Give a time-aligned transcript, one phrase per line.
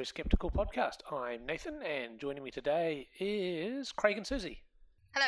[0.00, 1.00] Very Skeptical podcast.
[1.12, 4.56] I'm Nathan, and joining me today is Craig and Siouxsie.
[5.14, 5.26] Hello.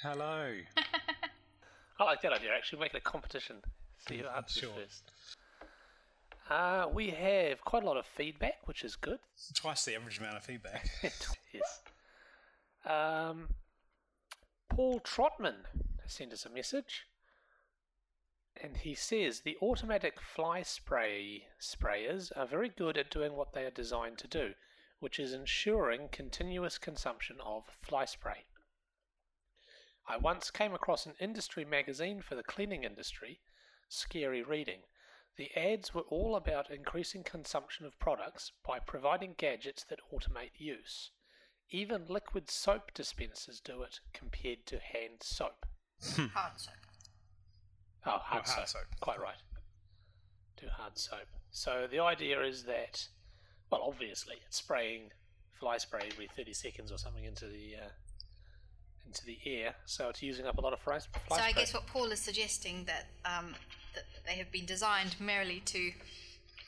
[0.00, 0.52] Hello.
[1.98, 3.56] I like that idea, actually, make it a competition.
[4.08, 4.70] See who answers Sure.
[4.76, 5.10] first.
[6.48, 9.18] Uh, we have quite a lot of feedback, which is good.
[9.54, 10.88] Twice the average amount of feedback.
[11.52, 11.80] yes.
[12.86, 13.48] Um,
[14.68, 15.56] Paul Trotman
[16.04, 17.08] has sent us a message,
[18.60, 23.64] and he says the automatic fly spray sprayers are very good at doing what they
[23.64, 24.54] are designed to do,
[25.00, 28.44] which is ensuring continuous consumption of fly spray.
[30.06, 33.40] I once came across an industry magazine for the cleaning industry,
[33.88, 34.82] scary reading.
[35.36, 41.10] The ads were all about increasing consumption of products by providing gadgets that automate use.
[41.70, 45.66] Even liquid soap dispensers do it compared to hand soap.
[46.02, 46.26] Hmm.
[46.26, 46.81] Hard soap.
[48.04, 48.68] Oh, hard, Oh, hard soap.
[48.68, 49.00] soap.
[49.00, 49.36] Quite right.
[50.60, 51.26] Do hard soap.
[51.50, 53.06] So the idea is that,
[53.70, 55.10] well, obviously, it's spraying
[55.58, 57.88] fly spray every 30 seconds or something into the uh,
[59.06, 59.74] into the air.
[59.84, 61.44] So it's using up a lot of fly, fly So spray.
[61.44, 63.54] I guess what Paul is suggesting that um,
[63.94, 65.92] that they have been designed merely to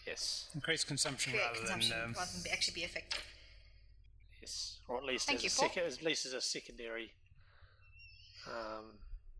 [0.07, 2.05] Yes, Increase consumption rather consumption than.
[2.11, 3.25] Um, rather than be, actually be effective.
[4.43, 5.75] yes, or at least Thank as you, a Paul.
[5.75, 7.11] sec- at least as a secondary
[8.47, 8.85] um,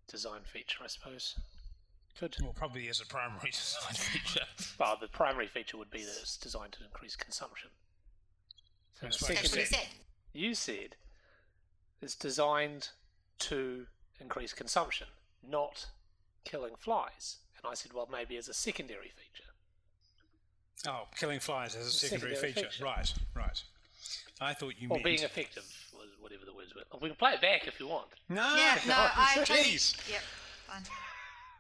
[0.09, 1.39] design feature, I suppose.
[2.19, 2.37] Good.
[2.43, 4.45] well, probably as a primary design feature.
[4.79, 7.71] Well, the primary feature would be that it's designed to increase consumption.
[9.01, 9.87] So That's the what you he said.
[10.33, 10.97] you said
[12.01, 12.91] it's designed
[13.41, 13.87] to
[14.21, 15.09] increase consumption,
[15.49, 15.87] not
[16.45, 17.39] killing flies.
[17.57, 19.49] And I said, well, maybe as a secondary feature.
[20.87, 22.71] Oh, killing flies as a secondary, Secondary feature.
[22.71, 22.85] feature.
[22.85, 23.63] Right, right.
[24.41, 25.05] I thought you Or meant.
[25.05, 25.65] being effective,
[26.21, 26.83] whatever the words were.
[27.01, 28.07] We can play it back if you want.
[28.29, 29.37] no, Yeah, no, I.
[29.41, 29.97] I Please.
[30.11, 30.21] Yep.
[30.69, 30.83] Fine.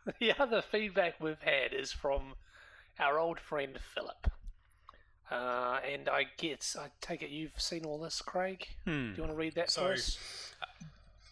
[0.20, 2.34] the other feedback we've had is from
[2.98, 4.30] our old friend Philip.
[5.30, 8.68] Uh, and I guess, I take it you've seen all this, Craig?
[8.84, 10.18] Do you want to read that So, for us?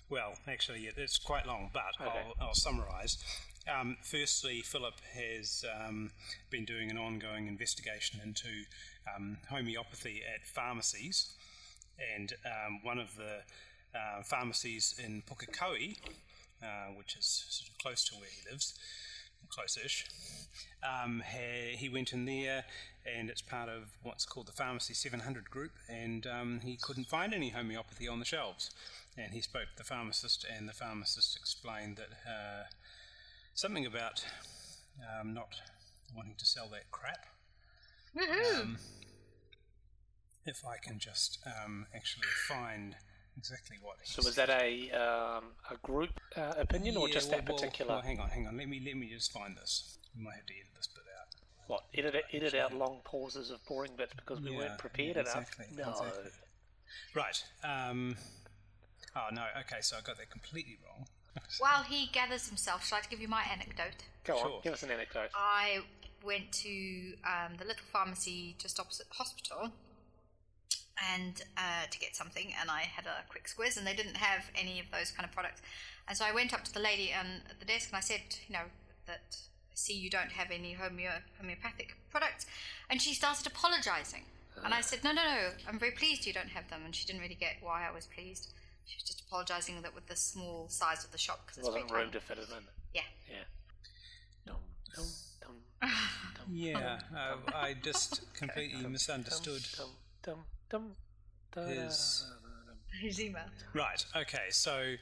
[0.08, 2.10] Well, actually, it's quite long, but Okay.
[2.40, 3.18] I'll, I'll summarise.
[3.72, 6.10] Um, firstly, Philip has um,
[6.50, 8.48] been doing an ongoing investigation into
[9.14, 11.34] um, homeopathy at pharmacies,
[12.14, 13.42] and um, one of the
[13.98, 15.96] uh, pharmacies in Pukekohe,
[16.62, 18.74] uh, which is sort of close to where he lives,
[19.48, 20.06] close-ish,
[20.82, 22.64] um, ha- he went in there,
[23.04, 27.34] and it's part of what's called the Pharmacy 700 group, and um, he couldn't find
[27.34, 28.70] any homeopathy on the shelves.
[29.16, 32.64] And he spoke to the pharmacist, and the pharmacist explained that uh,
[33.54, 34.24] something about
[35.20, 35.54] um, not
[36.16, 37.26] wanting to sell that crap.
[38.60, 38.78] Um,
[40.44, 42.96] if I can just um, actually find
[43.36, 47.38] exactly what he So was that a um, a group uh, opinion or just well,
[47.38, 47.92] that particular?
[47.94, 48.56] well, hang on, hang on.
[48.56, 49.98] Let me let me just find this.
[50.16, 51.34] We might have to edit this bit out.
[51.66, 55.16] What edit it- edit out long pauses of boring bits because we Yeah, weren't prepared
[55.16, 55.50] yeah, enough?
[55.76, 55.90] No.
[55.90, 56.30] exactly.
[57.14, 57.44] Right.
[57.64, 58.16] Um,
[59.16, 59.44] oh no.
[59.60, 61.06] Okay, so I got that completely wrong.
[61.58, 64.04] While he gathers himself, shall I give you my anecdote?
[64.24, 65.30] Go on, give us an anecdote.
[65.34, 65.80] I
[66.22, 69.72] went to um, the little pharmacy just opposite the hospital
[71.14, 74.44] and uh, to get something and I had a quick squiz and they didn't have
[74.54, 75.62] any of those kind of products.
[76.08, 78.20] And so I went up to the lady and at the desk and I said
[78.48, 78.66] you know
[79.06, 82.46] that I see you don't have any homeo- homeopathic products.
[82.90, 84.24] And she started apologizing.
[84.64, 86.82] And I said no no no I'm very pleased you don't have them.
[86.84, 88.52] And she didn't really get why I was pleased.
[88.84, 91.90] She was just apologizing that with the small size of the shop because it's wasn't
[91.90, 92.48] room to fit it?
[92.50, 92.64] In.
[92.94, 93.02] yeah.
[93.30, 93.44] Yeah.
[94.46, 94.56] Dum,
[94.94, 95.06] dum,
[95.40, 95.56] dum,
[96.36, 99.62] dum, Yeah, uh, I just completely misunderstood.
[99.76, 99.90] Dum,
[100.22, 100.38] dum,
[100.72, 100.96] dum,
[101.52, 102.26] dum, His-
[103.00, 104.04] his email Right.
[104.16, 104.50] Okay.
[104.50, 104.96] So.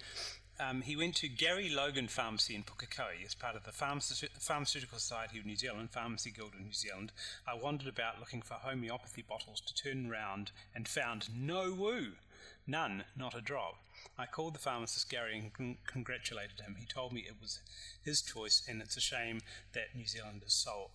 [0.58, 4.98] Um, he went to Gary Logan Pharmacy in Pukekohe as part of the Pharmace- Pharmaceutical
[4.98, 7.12] Society of New Zealand, Pharmacy Guild of New Zealand.
[7.47, 12.19] I wandered about looking for homeopathy bottles to turn round and found no woo.
[12.66, 13.76] None, not a drop.
[14.19, 16.77] I called the pharmacist Gary and con- congratulated him.
[16.78, 17.60] He told me it was
[18.03, 19.41] his choice and it's a shame
[19.72, 20.91] that New Zealand is sold.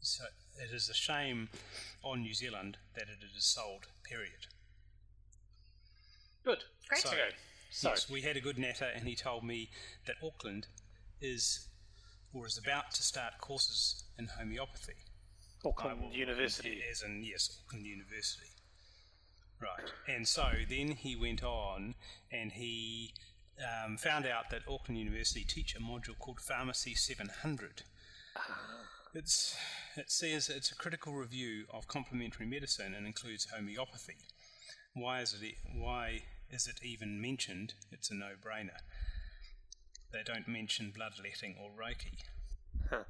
[0.00, 0.24] So
[0.58, 1.48] it is a shame
[2.02, 4.46] on New Zealand that it is sold, period.
[6.44, 6.64] Good.
[6.88, 7.02] Great.
[7.02, 7.30] So- Okay.
[7.70, 9.68] So, Yes, we had a good natter, and he told me
[10.06, 10.68] that Auckland
[11.20, 11.66] is
[12.32, 14.94] or is about to start courses in homeopathy.
[15.64, 16.82] Auckland University.
[16.88, 18.50] As in, yes, Auckland University.
[19.60, 19.90] Right.
[20.06, 21.94] And so then he went on
[22.30, 23.14] and he
[23.58, 27.82] um, found out that Auckland University teach a module called Pharmacy 700.
[29.16, 29.56] It's,
[29.96, 34.16] it says it's a critical review of complementary medicine and includes homeopathy.
[34.92, 35.54] Why is it?
[35.72, 37.74] Why is it even mentioned?
[37.92, 38.80] It's a no-brainer.
[40.12, 42.18] They don't mention bloodletting or Reiki.
[42.90, 43.04] Huh.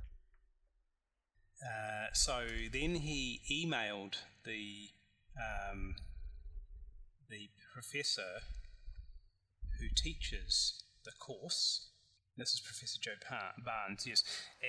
[1.63, 4.91] Uh, so then he emailed the
[5.39, 5.97] um,
[7.31, 8.43] the professor
[9.81, 11.89] who teaches the course.
[12.37, 13.13] This is Professor Joe
[13.65, 14.25] Barnes, yes,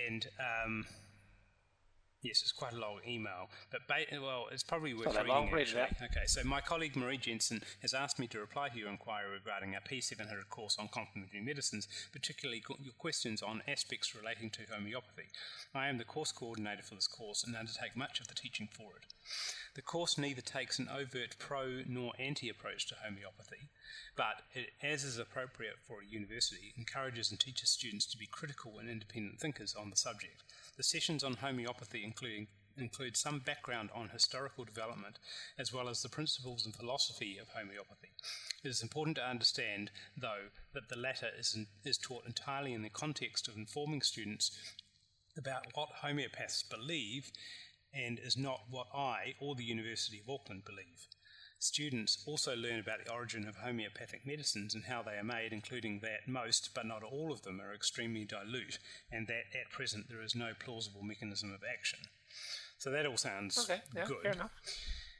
[0.08, 0.86] and um,
[2.26, 5.28] Yes, it's quite a long email, but ba- well, it's probably worth reading.
[5.28, 5.82] Long, actually.
[5.82, 9.30] read okay, so my colleague Marie Jensen has asked me to reply to your inquiry
[9.32, 15.28] regarding our P700 course on complementary medicines, particularly your questions on aspects relating to homeopathy.
[15.76, 18.96] I am the course coordinator for this course and undertake much of the teaching for
[18.98, 19.06] it.
[19.76, 23.70] The course neither takes an overt pro nor anti approach to homeopathy,
[24.16, 28.80] but, it, as is appropriate for a university, encourages and teaches students to be critical
[28.80, 30.44] and independent thinkers on the subject.
[30.78, 32.48] The sessions on homeopathy including,
[32.78, 35.20] include some background on historical development,
[35.58, 38.12] as well as the principles and philosophy of homeopathy.
[38.64, 42.82] It is important to understand, though, that the latter is, in, is taught entirely in
[42.82, 44.52] the context of informing students
[45.38, 47.32] about what homeopaths believe
[47.94, 51.08] and is not what I or the University of Auckland believe.
[51.60, 56.00] Students also learn about the origin of homeopathic medicines and how they are made, including
[56.02, 58.78] that most, but not all of them, are extremely dilute,
[59.12, 62.00] and that at present there is no plausible mechanism of action.
[62.78, 64.22] So that all sounds okay, yeah, good.
[64.22, 64.52] Fair enough.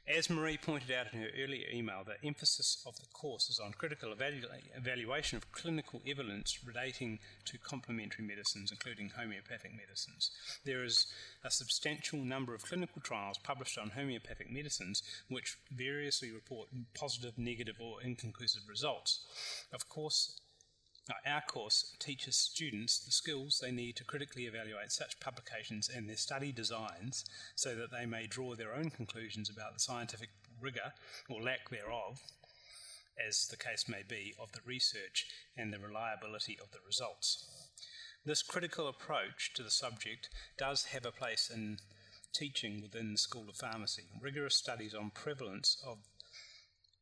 [0.08, 3.72] As Marie pointed out in her earlier email, the emphasis of the course is on
[3.72, 10.30] critical evalu- evaluation of clinical evidence relating to complementary medicines, including homeopathic medicines.
[10.64, 11.08] There is
[11.42, 17.80] a substantial number of clinical trials published on homeopathic medicines which variously report positive, negative,
[17.80, 19.26] or inconclusive results.
[19.72, 20.38] Of course,
[21.26, 26.16] our course teaches students the skills they need to critically evaluate such publications and their
[26.16, 27.24] study designs
[27.54, 30.30] so that they may draw their own conclusions about the scientific
[30.60, 30.92] rigour
[31.28, 32.20] or lack thereof,
[33.24, 35.26] as the case may be, of the research
[35.56, 37.46] and the reliability of the results.
[38.24, 41.78] This critical approach to the subject does have a place in
[42.32, 44.02] teaching within the School of Pharmacy.
[44.20, 45.98] Rigorous studies on prevalence of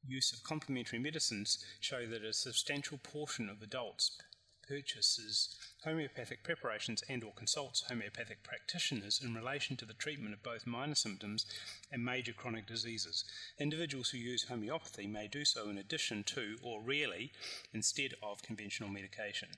[0.06, 4.18] use of complementary medicines show that a substantial portion of adults
[4.66, 10.66] purchases homeopathic preparations and or consults homeopathic practitioners in relation to the treatment of both
[10.66, 11.44] minor symptoms
[11.92, 13.24] and major chronic diseases.
[13.58, 17.32] Individuals who use homeopathy may do so in addition to or really
[17.74, 19.48] instead of conventional medication.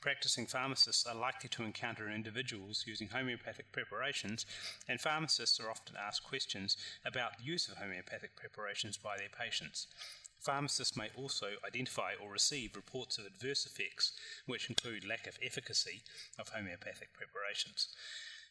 [0.00, 4.46] Practicing pharmacists are likely to encounter individuals using homeopathic preparations
[4.88, 9.88] and pharmacists are often asked questions about the use of homeopathic preparations by their patients.
[10.42, 14.12] Pharmacists may also identify or receive reports of adverse effects,
[14.46, 16.02] which include lack of efficacy
[16.38, 17.88] of homeopathic preparations.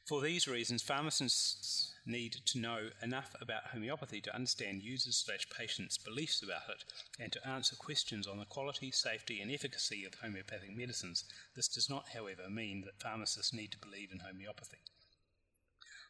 [0.05, 5.97] For these reasons, pharmacists need to know enough about homeopathy to understand users slash patients'
[5.97, 6.83] beliefs about it
[7.19, 11.25] and to answer questions on the quality, safety, and efficacy of homeopathic medicines.
[11.55, 14.79] This does not, however, mean that pharmacists need to believe in homeopathy.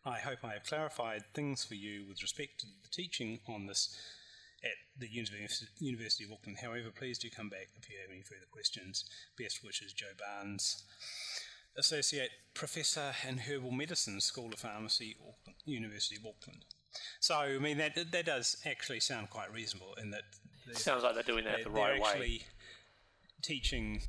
[0.05, 3.95] I hope I have clarified things for you with respect to the teaching on this
[4.63, 6.59] at the University of Auckland.
[6.61, 9.05] However, please do come back if you have any further questions.
[9.37, 10.83] Best wishes, Joe Barnes,
[11.75, 16.65] Associate Professor in Herbal Medicine, School of Pharmacy, Auckland, University of Auckland.
[17.19, 20.23] So, I mean, that that does actually sound quite reasonable in that.
[20.73, 22.41] Sounds like they're doing that they, the right they're actually way.
[23.41, 24.01] teaching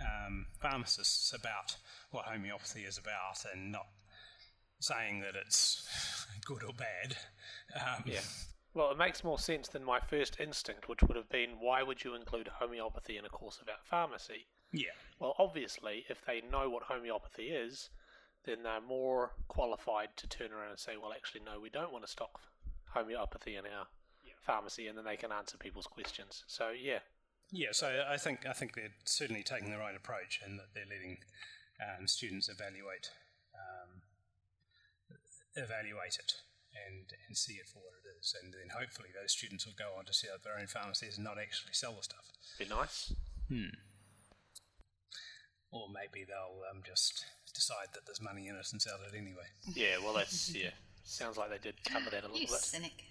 [0.00, 1.76] um, pharmacists about
[2.10, 3.86] what homeopathy is about and not
[4.80, 5.86] saying that it's
[6.44, 7.16] good or bad.
[7.74, 8.20] Um, yeah.
[8.74, 12.02] Well, it makes more sense than my first instinct, which would have been why would
[12.02, 14.46] you include homeopathy in a course about pharmacy?
[14.72, 14.90] Yeah.
[15.20, 17.90] Well, obviously, if they know what homeopathy is,
[18.44, 22.04] then they're more qualified to turn around and say, well, actually, no, we don't want
[22.04, 22.40] to stock
[22.92, 23.86] homeopathy in our
[24.24, 24.32] yeah.
[24.44, 26.42] pharmacy, and then they can answer people's questions.
[26.48, 26.98] So, yeah.
[27.52, 30.84] Yeah, so I think I think they're certainly taking the right approach, and that they're
[30.90, 31.18] letting
[31.80, 33.10] um, students evaluate
[33.54, 34.02] um,
[35.54, 36.32] evaluate it
[36.74, 38.34] and, and see it for what it is.
[38.42, 41.24] And then hopefully those students will go on to set up their own pharmacies and
[41.24, 42.30] not actually sell the stuff.
[42.58, 43.12] Be nice.
[43.48, 43.78] Hmm.
[45.70, 49.50] Or maybe they'll um, just decide that there's money in it and sell it anyway.
[49.74, 50.70] Yeah, well, that's, yeah.
[51.04, 52.60] Sounds like they did cover that a little you bit.
[52.60, 53.04] cynic.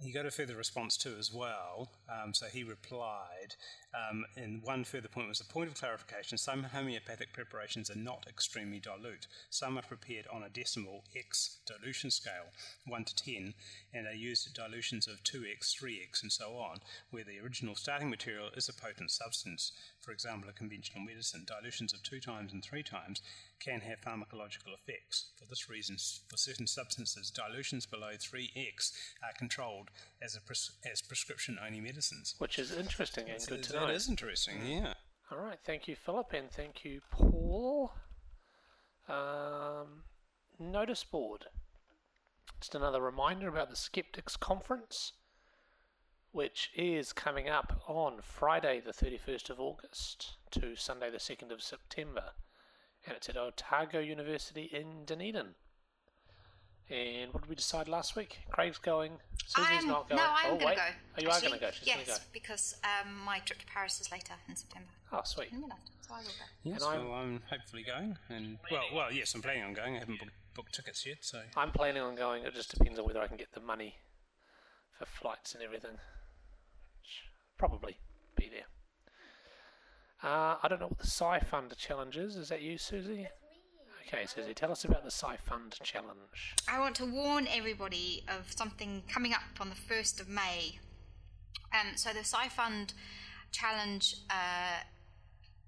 [0.00, 1.90] He got a further response too as well.
[2.08, 3.56] Um, so he replied,
[3.96, 6.36] um, and one further point was a point of clarification.
[6.36, 9.26] Some homeopathic preparations are not extremely dilute.
[9.48, 12.52] Some are prepared on a decimal X dilution scale,
[12.86, 13.54] 1 to 10,
[13.94, 16.78] and are used at dilutions of 2x, 3x, and so on,
[17.10, 19.72] where the original starting material is a potent substance.
[20.00, 23.22] For example, a conventional medicine, dilutions of 2 times and 3 times
[23.60, 25.30] can have pharmacological effects.
[25.38, 25.96] For this reason,
[26.28, 32.34] for certain substances, dilutions below 3x are controlled as, pres- as prescription only medicines.
[32.38, 33.85] Which is interesting and good to know.
[33.86, 34.94] That is interesting, yeah.
[35.30, 37.92] All right, thank you, Philip, and thank you, Paul.
[39.08, 40.02] Um,
[40.58, 41.46] notice board.
[42.60, 45.12] Just another reminder about the Skeptics Conference,
[46.32, 51.62] which is coming up on Friday, the 31st of August to Sunday, the 2nd of
[51.62, 52.30] September.
[53.06, 55.54] And it's at Otago University in Dunedin.
[56.88, 58.38] And what did we decide last week?
[58.50, 59.12] Craig's going.
[59.44, 60.20] Siouxsie's I'm, not going.
[60.22, 60.74] No, I'm oh, going wait.
[60.74, 60.82] to go.
[60.86, 61.70] Oh, you Actually, are going to go.
[61.72, 62.18] She's yes, going to go.
[62.32, 64.88] because um, my trip to Paris is later in September.
[65.12, 65.48] Oh, sweet.
[65.52, 66.30] I'm gonna, so I will go.
[66.62, 68.16] Yes, And I'm- well, I'm hopefully going.
[68.28, 69.96] And well, well, yes, I'm planning on going.
[69.96, 72.44] I haven't booked, booked tickets yet, so I'm planning on going.
[72.44, 73.96] It just depends on whether I can get the money
[74.96, 75.98] for flights and everything.
[77.58, 77.96] Probably
[78.36, 78.66] be there.
[80.22, 82.36] Uh, I don't know what the Sci Fund challenge is.
[82.36, 83.26] Is that you, Siouxsie?
[84.06, 86.54] Okay, Siouxsie, tell us about the Sci Fund challenge.
[86.68, 90.78] I want to warn everybody of something coming up on the 1st of May.
[91.74, 92.92] Um, so the Sci Fund
[93.50, 94.82] Challenge uh,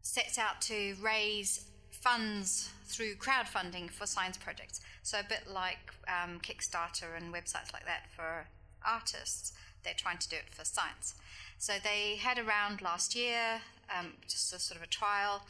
[0.03, 4.81] sets out to raise funds through crowdfunding for science projects.
[5.03, 8.47] So a bit like um, Kickstarter and websites like that for
[8.87, 9.53] artists,
[9.83, 11.17] they're trying to do it for science.
[11.59, 13.63] So they had a round last year,
[13.97, 15.43] um, just a sort of a trial.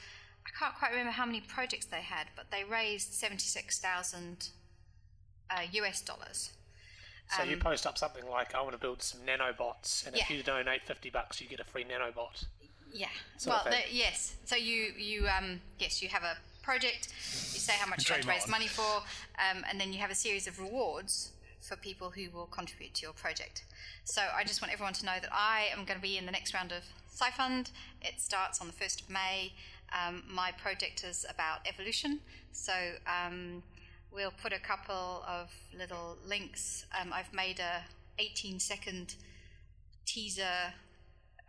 [0.49, 4.49] I can't quite remember how many projects they had, but they raised 76,000
[5.51, 6.51] uh, US dollars.
[7.37, 10.37] So you post up something like, I want to build some nanobots, and if Um,
[10.37, 12.47] you donate 50 bucks, you get a free nanobot.
[12.91, 13.09] Yeah.
[13.47, 14.35] Well, the, yes.
[14.47, 17.09] So you you um yes you have a project.
[17.53, 18.51] You say how much you want to raise on.
[18.51, 19.03] money for,
[19.39, 23.03] um, and then you have a series of rewards for people who will contribute to
[23.03, 23.65] your project.
[24.05, 26.33] So I just want everyone to know that I am going to be in the
[26.33, 26.83] next round of
[27.15, 27.71] SciFund.
[28.01, 29.53] It starts on the first of May.
[29.93, 32.21] Um, my project is about evolution,
[32.53, 32.73] so
[33.07, 33.63] um,
[34.13, 36.85] we'll put a couple of little links.
[37.01, 37.83] Um, I've made a
[38.19, 39.15] 18 second
[40.07, 40.73] teaser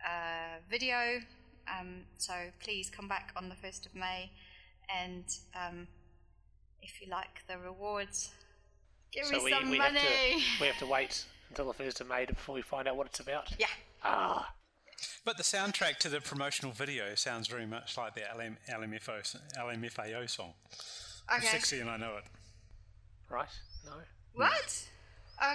[0.04, 1.20] uh, video.
[1.68, 2.32] Um, so
[2.62, 4.30] please come back on the 1st of May.
[5.02, 5.86] And um,
[6.82, 8.30] if you like the rewards,
[9.12, 9.98] give So me we, some we, money.
[9.98, 12.96] have to, we have to wait until the 1st of May before we find out
[12.96, 13.52] what it's about.
[13.58, 13.66] yeah.
[14.02, 14.52] Ah,
[15.24, 20.28] But the soundtrack to the promotional video sounds very much like the LM, LMFO, LMFAO
[20.28, 20.52] song.
[21.28, 21.46] I'm Okay.
[21.48, 22.24] Sexy and I know it.
[23.28, 23.48] right?
[23.84, 23.92] No?
[24.34, 24.84] What?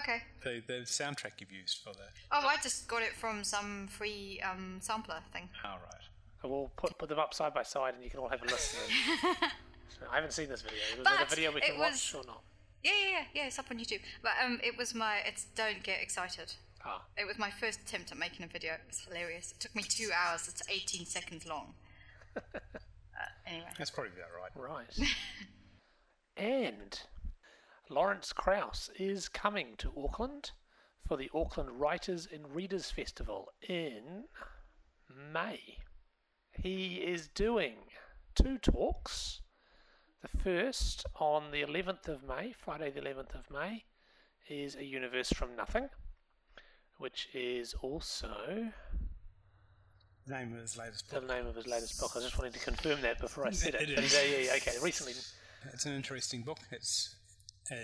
[0.01, 0.21] Okay.
[0.43, 2.11] The, the soundtrack you've used for that.
[2.31, 5.49] Oh, I just got it from some free um, sampler thing.
[5.63, 5.81] All right.
[5.83, 6.49] right.
[6.51, 8.79] We'll put, put them up side by side and you can all have a listen.
[9.99, 10.79] So I haven't seen this video.
[10.97, 12.41] Was it But a video we it can watch or not?
[12.83, 13.45] Yeah, yeah, yeah, yeah.
[13.47, 14.01] It's up on YouTube.
[14.21, 15.19] But um, it was my.
[15.25, 16.53] It's don't get excited.
[16.86, 18.74] Ah, It was my first attempt at making a video.
[18.74, 19.51] It was hilarious.
[19.51, 20.48] It took me two hours.
[20.48, 21.74] It's 18 seconds long.
[22.38, 22.60] uh,
[23.48, 23.68] anyway.
[23.77, 24.88] That's probably about right.
[24.98, 25.10] right.
[26.38, 27.00] and
[27.89, 30.51] Lawrence Krauss is coming to Auckland
[31.08, 34.25] for the Auckland Writers and Readers Festival in
[35.34, 35.60] May.
[36.51, 37.75] He is doing
[38.36, 39.42] two talks.
[40.22, 43.86] The first on the 11th of May, Friday the 11th of May,
[44.50, 45.89] is A Universe from Nothing,
[46.97, 48.71] which is also
[50.27, 51.29] The name of his latest the book.
[51.29, 52.11] name of his latest book.
[52.15, 53.89] I just wanted to confirm that before I said it.
[53.89, 54.13] It is.
[54.13, 54.71] yeah, yeah, okay.
[54.81, 55.13] Recently,
[55.73, 56.59] It's an interesting book.
[56.71, 57.15] It's
[57.71, 57.75] uh,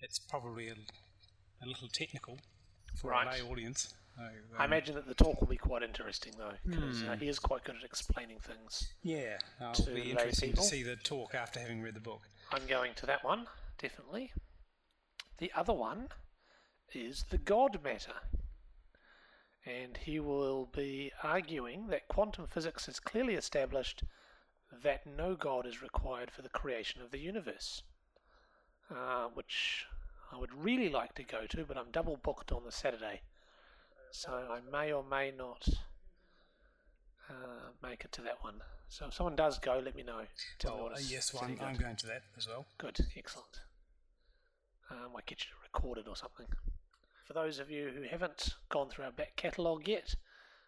[0.00, 2.38] it's probably a, a little technical
[2.96, 3.26] for Right.
[3.40, 3.94] a lay audience.
[4.16, 4.22] So,
[4.58, 7.38] I um, imagine that the talk will be quite interesting, though, because uh, he is
[7.38, 8.94] quite good at explaining things.
[9.02, 9.36] yeah,
[9.72, 10.64] It'll be interesting people.
[10.64, 12.22] to see the talk after having read the book.
[12.50, 13.46] I'm going to that one,
[13.78, 14.32] definitely.
[15.36, 16.08] The other one
[16.92, 18.14] is the God matter.
[19.64, 24.04] And he will be arguing that quantum physics has clearly established
[24.82, 27.82] that no God is required for the creation of the universe.
[28.88, 29.84] Uh, which
[30.32, 33.22] I would really like to go to, but I'm double booked on the Saturday.
[34.12, 35.68] So I may or may not
[37.28, 38.62] uh, make it to that one.
[38.88, 40.20] So if someone does go, let me know.
[40.60, 42.64] Tell me Well, what uh, yes, well, I'm, I'm going to that as well.
[42.78, 43.60] Good, excellent.
[44.90, 46.46] Um, I get you to record it or something.
[47.26, 50.14] For those of you who haven't gone through our back catalogue yet,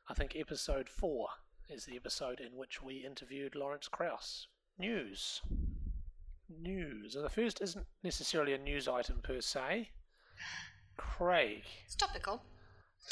[0.09, 1.29] I think episode 4
[1.69, 4.49] is the episode in which we interviewed Lawrence Krauss.
[4.77, 5.41] News.
[6.49, 7.15] News.
[7.15, 9.91] And the first isn't necessarily a news item per se.
[10.97, 11.62] Craig.
[11.85, 12.43] It's topical.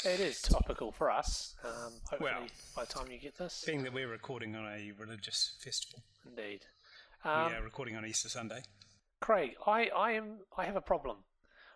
[0.03, 1.55] It is topical for us.
[1.63, 3.63] Um, hopefully, Well- by the time you get this.
[3.65, 6.65] Being that we're recording on a religious festival, Indeed.
[7.23, 8.63] Um, we are recording on Easter Sunday.
[9.21, 11.23] Craig, I, I am I have a problem.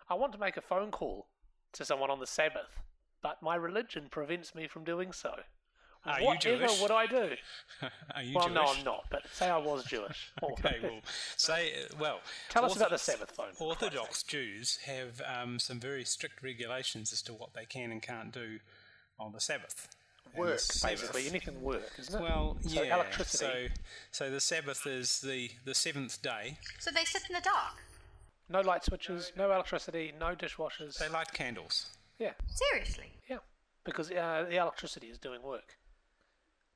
[0.08, 1.28] I want to make a phone call
[1.72, 2.80] to someone on the Sabbath,
[3.22, 5.34] but my religion prevents me from doing so.
[6.04, 6.82] Are you Whatever Jewish?
[6.82, 7.30] would I do?
[8.14, 8.54] Are you well, Jewish?
[8.54, 9.04] no, I'm not.
[9.08, 10.32] But say I was Jewish.
[10.42, 11.00] Okay, well,
[11.36, 12.20] say uh, well.
[12.48, 13.52] Tell us about the Sabbath phone.
[13.52, 17.92] for Christ's Orthodox Jews have um, some very strict regulations as to what they can
[17.92, 18.58] and can't do
[19.20, 19.88] on the Sabbath.
[20.36, 21.28] Work, the Sabbath- basically.
[21.28, 22.22] Anything work, isn't it?
[22.22, 22.96] Well, so yeah.
[22.96, 23.68] electricity.
[24.10, 26.56] So, so the Sabbath is the, the seventh day.
[26.80, 27.76] So they sit in the dark.
[28.48, 30.98] No light switches, no electricity, no dishwashers.
[30.98, 31.90] They light candles.
[32.18, 33.12] Yeah, Seriously.
[33.28, 33.38] yeah.
[33.84, 35.76] Because uh, the electricity is doing work.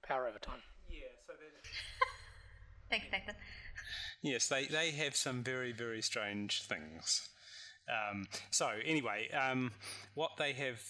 [0.06, 0.60] Power over time.
[0.88, 1.48] Yeah, so then
[2.90, 3.34] Thanks, Nathan.
[4.22, 7.28] Yes, they, they have some very, very strange things.
[7.88, 9.72] Um, so, anyway, um,
[10.14, 10.80] what they have,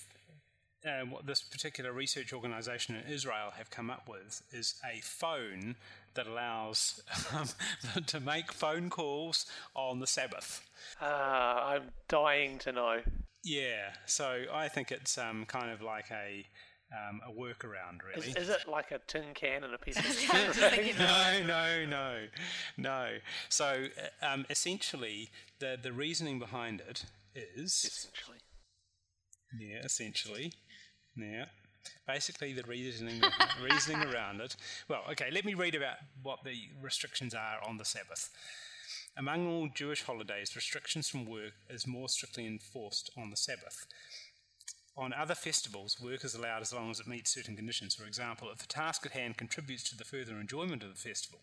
[0.84, 5.76] uh, what this particular research organisation in Israel have come up with is a phone
[6.14, 7.00] that allows
[7.34, 7.48] um,
[8.06, 10.68] to make phone calls on the Sabbath.
[11.00, 13.00] Ah, I'm dying to know.
[13.44, 16.44] Yeah, so I think it's um, kind of like a
[16.92, 18.28] um, a workaround, really.
[18.28, 20.94] Is, is it like a tin can and a piece of I was just thinking
[20.98, 21.46] that.
[21.46, 22.26] no, no, no,
[22.76, 23.08] no.
[23.48, 23.86] So
[24.22, 27.04] uh, um, essentially, the the reasoning behind it
[27.34, 28.38] is essentially?
[29.58, 30.52] yeah, essentially,
[31.16, 31.46] yeah.
[32.06, 33.22] Basically, the reasoning
[33.62, 34.56] reasoning around it.
[34.88, 35.30] Well, okay.
[35.30, 38.30] Let me read about what the restrictions are on the Sabbath.
[39.16, 43.86] Among all Jewish holidays, restrictions from work is more strictly enforced on the Sabbath.
[44.98, 47.94] On other festivals, work is allowed as long as it meets certain conditions.
[47.94, 51.40] For example, if the task at hand contributes to the further enjoyment of the festival,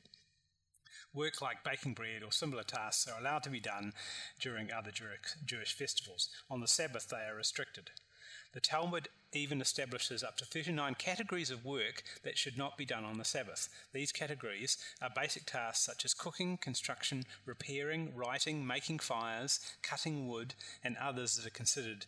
[1.13, 3.93] work like baking bread or similar tasks are allowed to be done
[4.39, 6.29] during other Jewish- Jewish festivals.
[6.49, 7.91] On the Sabbath, they are restricted.
[8.53, 13.03] The Talmud even establishes up to 39 categories of work that should not be done
[13.03, 13.67] on the Sabbath.
[13.93, 20.53] These categories are basic tasks such as cooking, construction, repairing, writing, making fires, cutting wood,
[20.83, 22.05] and others that are considered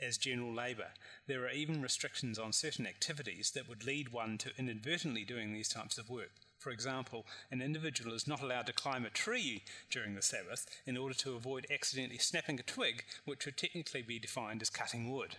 [0.00, 0.92] as general labour.
[1.26, 5.68] There are even restrictions on certain activities that would lead one to inadvertently doing these
[5.68, 6.32] types of work.
[6.62, 10.96] For example, an individual is not allowed to climb a tree during the Sabbath in
[10.96, 15.34] order to avoid accidentally snapping a twig, which would technically be defined as cutting wood.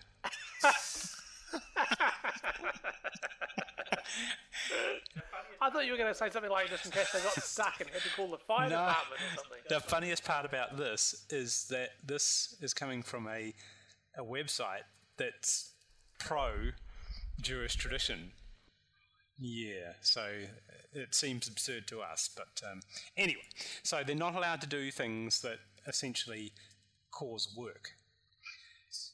[5.62, 7.80] I thought you were going to say something like just in case they got stuck
[7.80, 8.76] and had to call the fire No.
[8.86, 9.60] department or something.
[9.70, 13.54] The funniest part about this is that this is coming from a,
[14.18, 14.84] a website
[15.16, 15.72] that's
[16.20, 16.72] pro
[17.40, 18.32] Jewish tradition.
[19.40, 20.22] Yeah, so
[20.96, 22.82] it seems absurd to us, but um,
[23.18, 23.42] anyway,
[23.84, 26.52] so they're not allowed to do things that essentially
[27.12, 27.92] cause work.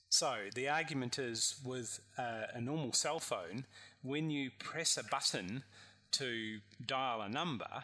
[0.09, 3.65] So the argument is with uh, a normal cell phone,
[4.01, 5.63] when you press a button
[6.11, 7.83] to dial a number,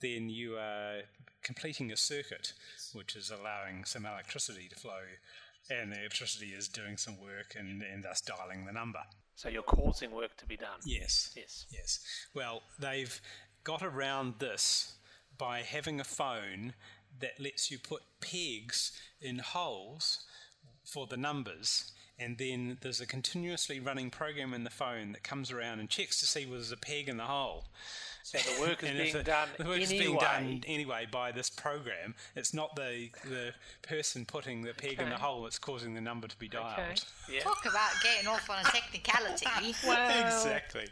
[0.00, 1.02] then you are
[1.42, 2.52] completing a circuit
[2.92, 5.02] which is allowing some electricity to flow,
[5.70, 9.00] and the electricity is doing some work and, and thus dialing the number.
[9.36, 10.80] So you're causing work to be done.
[10.84, 11.32] Yes.
[11.36, 11.66] Yes.
[11.70, 12.00] Yes.
[12.34, 13.20] Well, they've
[13.64, 14.94] got around this
[15.36, 16.72] by having a phone
[17.20, 20.24] that lets you put pegs in holes
[20.84, 21.92] for the numbers.
[22.18, 26.18] And then there's a continuously running program in the phone that comes around and checks
[26.20, 27.64] to see whether there's a peg in the hole.
[28.22, 30.04] So the work is being the- done the work is anyway.
[30.06, 32.16] being done anyway by this program.
[32.34, 36.26] It's not the the person putting the peg in the hole that's causing the number
[36.26, 36.72] to be dialed.
[36.80, 36.94] Okay.
[37.34, 37.40] Yeah.
[37.42, 39.46] Talk about getting off on a technicality.
[39.86, 40.88] Well, Exactly.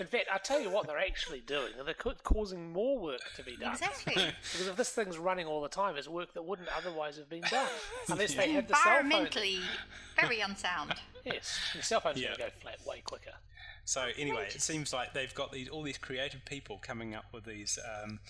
[0.00, 1.72] In fact, I tell you what they're actually doing.
[1.84, 3.72] They're causing more work to be done.
[3.72, 4.14] exactly.
[4.52, 7.42] Because if this thing's running all the time, it's work that wouldn't otherwise have been
[7.50, 7.68] done
[8.08, 9.10] unless they had the cell phone.
[9.10, 9.60] Environmentally,
[10.18, 11.00] very unsound.
[11.24, 12.28] Yes, the cell phone's Yeah.
[12.28, 13.32] going to go flat way quicker.
[13.84, 17.44] So anyway, it seems like they've got these all these creative people coming up with
[17.44, 18.20] these um,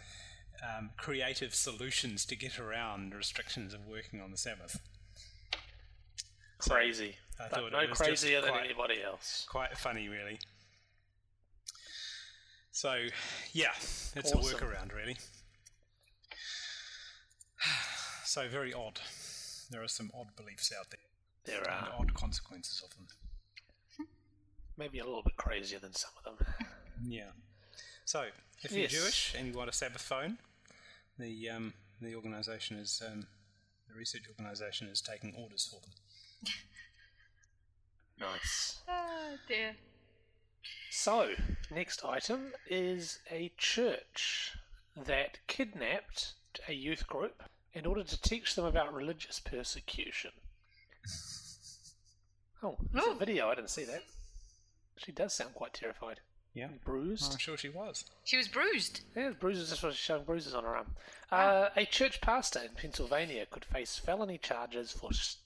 [0.62, 4.80] um, creative solutions to get around the restrictions of working on the Sabbath.
[6.60, 9.46] So, Crazy, I but thought no it was just crazier than quite- anybody else.
[9.48, 10.38] Quite funny, really.
[12.72, 13.06] So
[13.52, 13.72] yeah,
[14.16, 14.40] it's Awesome.
[14.40, 15.16] a workaround, really.
[18.24, 19.00] So very odd.
[19.70, 21.00] There are some odd beliefs out there
[21.48, 23.06] There and are odd consequences of them.
[24.76, 26.46] maybe a little bit crazier than some of them.
[27.06, 27.30] Yeah.
[28.04, 28.26] So,
[28.62, 30.38] if you're Jewish and you want a Sabbath phone,
[31.18, 33.26] the um, the organisation is um,
[33.88, 35.92] the research organisation is taking orders for them.
[38.20, 38.80] Nice.
[38.88, 39.76] Oh dear.
[40.90, 41.30] So,
[41.70, 44.56] next item is a church
[44.96, 46.34] that kidnapped
[46.66, 50.32] a youth group in order to teach them about religious persecution.
[52.62, 53.48] Oh, there's a video.
[53.48, 54.02] I didn't see that.
[54.96, 56.20] She does sound quite terrified.
[56.54, 57.32] Yeah, Bruised.
[57.34, 58.04] I'm sure she was.
[58.24, 59.02] She was bruised.
[59.14, 59.70] Yeah, bruises.
[59.70, 60.96] Just was showing bruises on her arm.
[61.30, 65.36] Uh, a church pastor in Pennsylvania could face felony charges for s-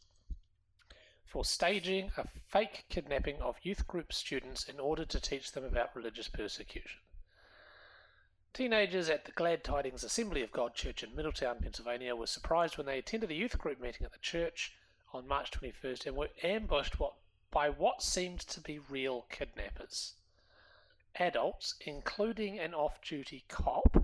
[1.27, 5.95] for staging a fake kidnapping of youth group students in order to teach them about
[5.97, 7.01] religious persecution.
[8.55, 12.87] Teenagers at the Glad Tidings Assembly of God Church in Middletown, Pennsylvania, were surprised when
[12.87, 14.75] they attended a youth group meeting at the church
[15.15, 17.15] on March 21st and were ambushed what,
[17.51, 20.15] by what seemed to be real kidnappers
[21.17, 24.03] adults, including an off duty cop,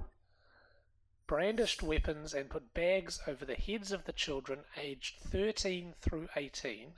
[1.26, 6.92] brandished weapons and put bags over the heads of the children aged 13 through 18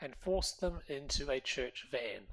[0.00, 2.26] and forced them into a church van.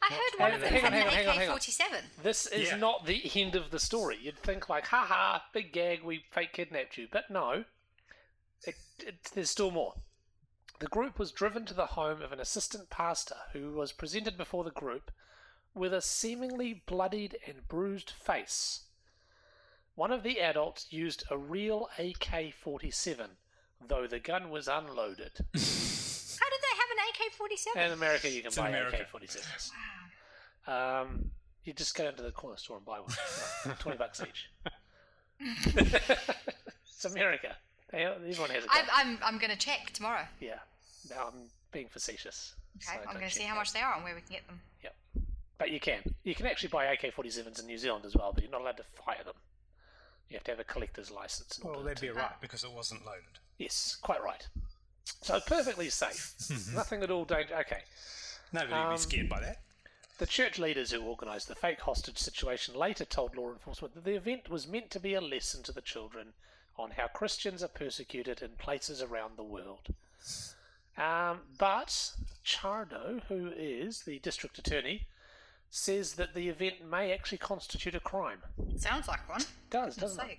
[0.00, 1.56] I heard one of them hang on, had hang hang on, hang on.
[1.56, 2.02] AK-47.
[2.22, 2.76] This is Yeah.
[2.76, 4.16] not the end of the story.
[4.20, 7.08] You'd think like, haha, big gag, we fake kidnapped you.
[7.10, 7.64] But no,
[8.64, 9.94] it, it, there's still more.
[10.80, 14.64] The group was driven to the home of an assistant pastor who was presented before
[14.64, 15.10] the group
[15.74, 18.84] with a seemingly bloodied and bruised face.
[19.94, 23.30] One of the adults used a real AK 47,
[23.86, 25.32] though the gun was unloaded.
[26.40, 27.86] How did they have an AK-47?
[27.86, 28.98] In America, you can It's in buy America.
[29.12, 29.70] AK 47s.
[31.02, 31.30] Um,
[31.64, 33.76] you just go into the corner store and buy one.
[33.78, 34.50] 20 bucks each.
[35.40, 37.56] it's America.
[37.90, 38.76] They- Everyone has a gun.
[38.94, 40.24] I'm, I'm, I'm going to check tomorrow.
[40.40, 40.58] Yeah.
[41.10, 42.54] No, I'm being facetious.
[42.76, 44.46] Okay, so I'm going to see how much they are and where we can get
[44.46, 44.60] them.
[44.84, 44.94] Yep.
[45.58, 46.00] But you can.
[46.22, 48.76] You can actually buy AK 47s in New Zealand as well, but you're not allowed
[48.76, 49.34] to fire them.
[50.30, 51.58] You have to have a collector's license.
[51.62, 53.22] Well, order that'd to- be right because it wasn't loaded.
[53.58, 54.46] Yes, quite right.
[55.22, 56.34] So perfectly safe.
[56.74, 57.60] Nothing at all dangerous.
[57.66, 57.80] Okay.
[58.52, 59.58] Nobody would Um, be scared by that.
[60.18, 64.14] The church leaders who organised the fake hostage situation later told law enforcement that the
[64.16, 66.34] event was meant to be a lesson to the children
[66.78, 69.88] on how Christians are persecuted in places around the world.
[70.96, 72.12] Um, but
[72.44, 75.06] Chardo, who is the district attorney,
[75.70, 78.38] says that the event may actually constitute a crime.
[78.76, 79.42] Sounds like one.
[79.70, 80.38] Does, doesn't it?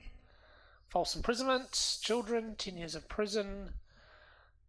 [0.90, 3.70] False imprisonment, children, 10 years of prison.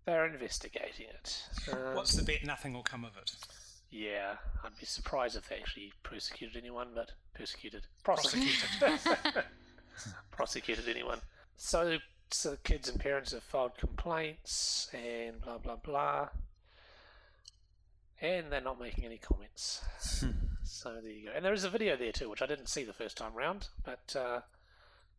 [0.05, 1.45] They're investigating it.
[1.73, 2.45] Um, What's the bet?
[2.45, 3.33] Nothing will come of it.
[3.91, 7.87] Yeah, I'd be surprised if they actually persecuted anyone, but persecuted.
[8.05, 8.55] Prosecuted.
[10.31, 11.21] prosecuted anyone.
[11.63, 11.99] So,
[12.31, 16.31] so kids and parents have filed complaints and blah blah blah.
[18.23, 19.83] And they're not making any comments.
[20.63, 21.33] so there you go.
[21.37, 23.69] And there is a video there too, which I didn't see the first time round,
[23.85, 24.41] but uh,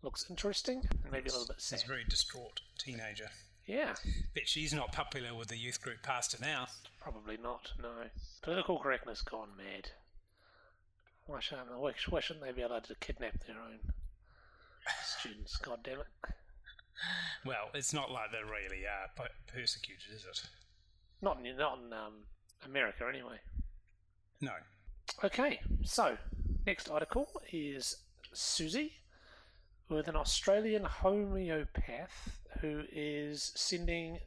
[0.01, 1.83] looks interesting and maybe a little bit sad.
[1.85, 3.29] A very distraught teenager.
[3.67, 3.93] Yeah,
[4.33, 6.65] Bet she's not popular with the youth group pastor now.
[6.99, 7.71] probably not.
[7.81, 7.89] No,
[8.41, 9.91] political correctness gone mad.
[11.27, 13.93] Why shouldn't, why shouldn't they be allowed to kidnap their own
[15.05, 15.55] students?
[15.57, 16.07] God damn it!
[17.45, 20.43] Well, it's not like they really are per- persecuted, is it?
[21.21, 22.13] Not in not in um,
[22.65, 23.39] America anyway.
[24.39, 24.53] No.
[25.23, 26.17] Okay, so
[26.65, 27.97] next article is
[28.33, 28.91] Siouxsie
[29.89, 34.19] with an Australian homeopath who is sending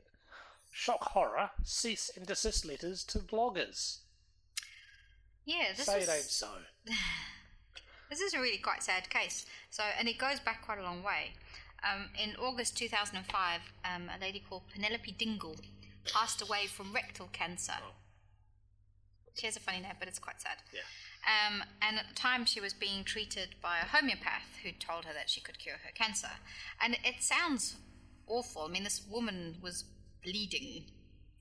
[0.71, 3.99] shock horror cease and desist letters to bloggers.
[5.45, 6.49] Yeah, this Say is it ain't so.
[8.11, 9.47] this is a really quite sad case.
[9.71, 11.33] So, and it goes back quite a long way.
[11.85, 15.57] Um, in August 2005, um, a lady called Penelope Dingle
[16.13, 17.75] passed away from rectal cancer.
[19.35, 20.59] She has a funny name, but it's quite sad.
[20.73, 20.81] Yeah.
[21.25, 25.13] Um, and at the time, she was being treated by a homeopath who told her
[25.13, 26.31] that she could cure her cancer.
[26.81, 27.77] And it sounds
[28.27, 28.63] awful.
[28.63, 29.85] I mean, this woman was
[30.23, 30.85] bleeding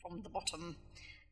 [0.02, 0.78] from the bottom,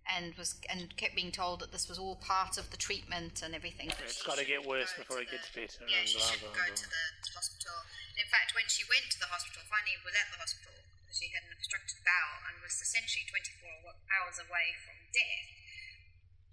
[0.08, 3.54] and was and kept being told that this was all part of the treatment and
[3.54, 3.90] everything.
[3.94, 5.86] but It's she got to get worse go before to it gets better.
[5.86, 6.82] Yeah, and she blah, shouldn't blah, go blah.
[6.82, 7.06] to the
[7.38, 7.78] hospital.
[8.18, 10.74] In fact, when she went to the hospital, finally was at the hospital
[11.06, 15.48] because she had an obstructed bowel and was essentially 24 hours away from death.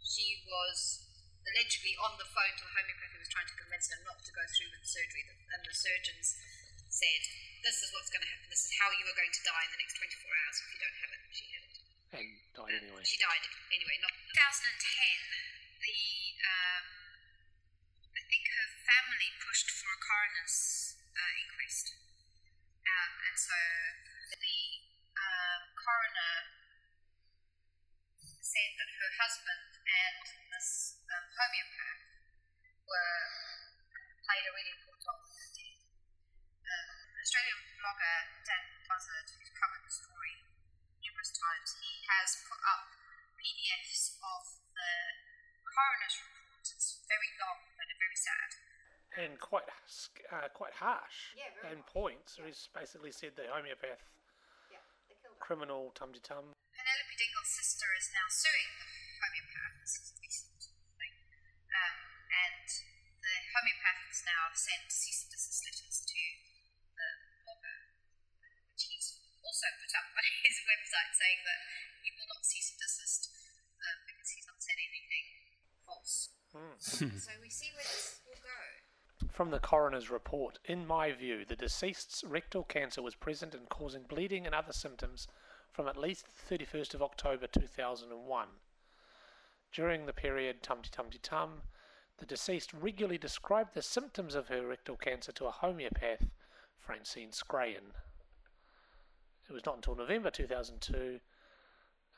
[0.05, 1.05] She was
[1.49, 4.33] allegedly on the phone to a homeopath who was trying to convince her not to
[4.37, 6.37] go through with the surgery, and the surgeons
[6.93, 7.23] said,
[7.65, 8.49] "This is what's going to happen.
[8.53, 10.81] This is how you are going to die in the next 24 hours if you
[10.85, 11.78] don't have it." She had it.
[12.09, 12.25] And
[12.57, 13.05] died anyway.
[13.05, 13.97] She died anyway.
[14.01, 15.85] Not 2010.
[15.85, 16.01] The
[16.41, 16.87] um,
[18.17, 22.01] I think her family pushed for a coroner's uh, inquest,
[22.89, 23.59] um, and so
[24.41, 24.61] the
[25.21, 26.35] um, coroner
[28.41, 32.03] said that her husband and this um, homeopath
[32.89, 33.21] were
[34.25, 35.81] played a really important role in her death.
[36.65, 36.89] Um,
[37.21, 38.19] Australian blogger
[38.49, 39.29] Dan Buzzard,
[49.19, 49.67] and quite
[50.31, 52.39] uh, quite harsh Yeah, and points.
[52.39, 53.99] He's basically said the homeopath
[54.71, 54.79] Yeah,
[55.11, 56.55] they criminal tum to tum.
[56.71, 58.87] Penelope Dingle's sister is now suing the
[59.19, 59.75] homeopath.
[59.83, 60.63] This is a recent
[61.03, 61.15] thing.
[61.75, 61.97] Um,
[62.31, 62.67] and
[63.19, 66.23] the homeopath has now sent cease and desist letters to
[66.95, 67.09] the
[67.43, 67.79] blogger,
[68.71, 71.61] which he's also put up on his website saying that
[72.07, 73.35] he will not cease and desist
[73.83, 75.27] um, because he's not said anything
[75.83, 76.31] false.
[76.79, 78.59] so we see where this will go.
[79.39, 84.03] From the coroner's report, in my view, the deceased's rectal cancer was present and causing
[84.03, 85.29] bleeding and other symptoms
[85.71, 88.49] from at least the 31st of October 2001.
[89.71, 91.63] During the period tumty tumty tum,
[92.17, 96.27] The deceased regularly described the symptoms of her rectal cancer to a homeopath,
[96.81, 97.95] Francine Scrayen.
[99.49, 101.21] It was not until November 2002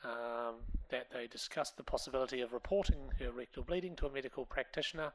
[0.03, 0.55] um,
[0.89, 5.13] that they discussed the possibility of reporting her rectal bleeding to a medical practitioner.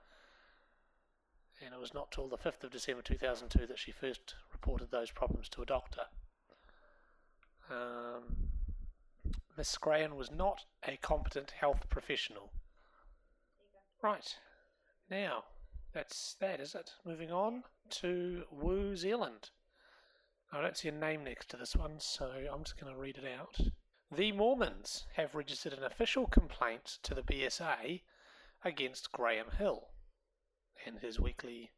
[1.64, 5.10] And it was not till the 5th of December 2002 that she first reported those
[5.10, 6.02] problems to a doctor.
[7.70, 8.50] Um,
[9.56, 12.52] Miss was not a competent health professional.
[14.02, 14.36] Right.
[15.10, 15.44] Now,
[15.92, 16.92] that's that, is it?
[17.04, 19.50] Moving on to New Zealand.
[20.52, 23.16] I don't see a name next to this one, so I'm just going to read
[23.16, 23.58] it out.
[24.14, 28.02] The Mormons have registered an official complaint to the BSA
[28.62, 29.88] against Graeme Hill
[30.86, 31.70] and his weekly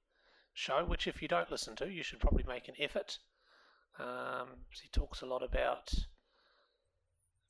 [0.55, 3.19] show, which, if you don't listen to, you should probably make an effort.
[3.99, 5.93] Um, he talks a lot about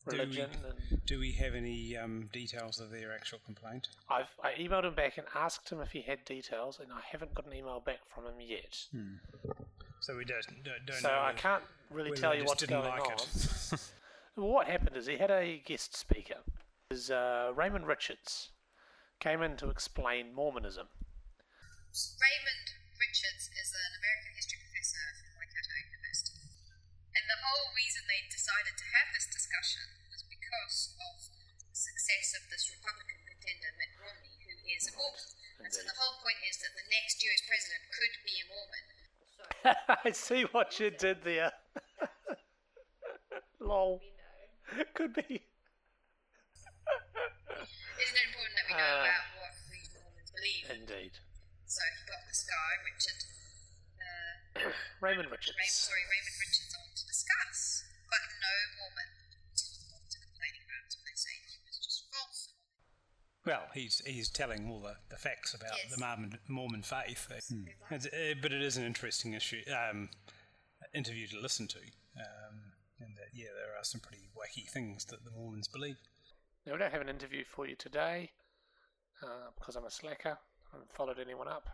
[0.06, 3.88] religion do we, and do we have any um, details of their actual complaint?
[4.08, 7.34] I've I emailed him back and asked him if he had details, and I haven't
[7.34, 8.78] got an email back from him yet.
[10.00, 13.02] So we don't, don't, don't so know I can't really tell you what's going like
[13.02, 13.78] on.
[14.42, 16.36] what happened is he had a guest speaker.
[16.90, 18.50] Was, uh, Raymond Richards
[19.20, 20.86] came in to explain Mormonism.
[21.98, 26.46] Raymond Richards is an American history professor from Waikato University.
[27.10, 32.38] And the whole reason they decided to have this discussion was because of the success
[32.38, 35.26] of this Republican contender, Mitt Romney, who is a Mormon.
[35.58, 38.86] And so the whole point is that the next US president could be a Mormon.
[39.34, 39.42] So,
[40.06, 41.50] I see what you did there.
[43.58, 43.98] Lol.
[44.94, 45.42] Could be.
[47.98, 49.02] isn't it important that we know Ah.
[49.02, 50.62] about what these Mormons believe?
[50.78, 51.18] Indeed.
[51.68, 52.00] So he
[52.58, 53.20] got this guy, Richard,
[54.02, 55.70] uh, Raymond Ray, Richards.
[55.70, 59.10] sorry, Raymond Richards on to discuss, but no Mormon.
[59.54, 60.90] That's what the Mormons complaining about.
[61.06, 62.40] They say he was just false.
[63.46, 65.94] Well, he's he's telling all the, the facts about Yes.
[65.94, 67.28] the Mormon, Mormon faith.
[67.30, 70.10] It's, uh, but it is an interesting issue um,
[70.94, 71.78] interview to listen to.
[72.18, 75.96] Um, and that, yeah, there are some pretty wacky things that the Mormons believe.
[76.66, 78.32] Now, we don't have an interview for you today
[79.22, 80.36] uh, because I'm a slacker.
[80.36, 81.68] I haven't followed anyone up.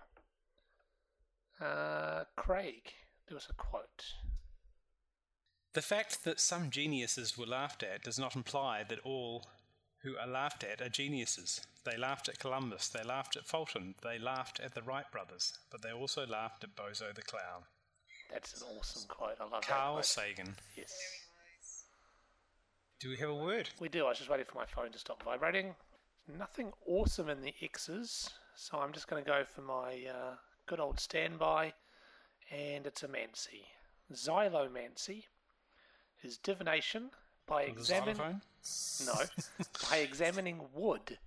[1.61, 2.93] Uh, Craig,
[3.29, 4.15] there was a quote.
[5.73, 9.45] The fact that some geniuses were laughed at does not imply that all
[10.03, 11.63] who are laughed at are geniuses.
[11.85, 15.83] They laughed at Columbus, they laughed at Fulton, they laughed at the Wright brothers, but
[15.83, 17.63] they also laughed at Bozo the Clown.
[18.31, 19.37] That's an awesome quote.
[19.41, 20.03] I love that Carl.
[20.03, 20.55] Sagan.
[20.77, 20.93] Yes.
[23.01, 23.69] Do we have a word?
[23.81, 24.07] We do.
[24.07, 25.75] I was just waiting for my phone to stop vibrating.
[26.39, 30.37] Nothing awesome in the X's, so I'm just going to go for my uh,
[30.67, 31.73] good old standby,
[32.51, 33.67] and it's a Mancy.
[34.13, 35.25] Xylomancy
[36.23, 37.11] is divination
[37.47, 38.41] by examining
[39.07, 39.15] no
[39.91, 41.19] by examining wood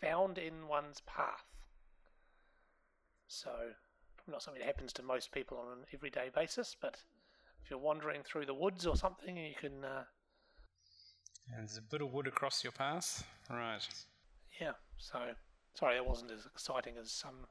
[0.00, 1.44] found in one's path.
[3.28, 3.50] So,
[4.16, 6.96] probably not something that happens to most people on an everyday basis, but
[7.64, 10.04] if you're wandering through the woods or something, you can uh,
[11.54, 13.24] And there's a bit of wood across your path.
[13.48, 13.86] Right.
[14.60, 15.18] Yeah, so
[15.74, 17.46] sorry that wasn't as exciting as some.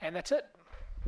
[0.00, 0.46] And that's it.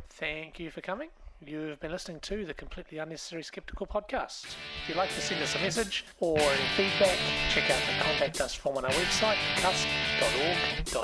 [0.09, 1.09] Thank you for coming.
[1.45, 4.45] You've been listening to the Completely Unnecessary Skeptical podcast.
[4.45, 7.15] If you'd like to send us a message or any feedback,
[7.51, 10.97] check out the contact us form on our website, cusp.org.nz.